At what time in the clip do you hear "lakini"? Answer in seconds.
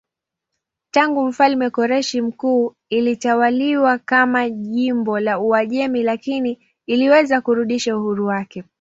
6.03-6.59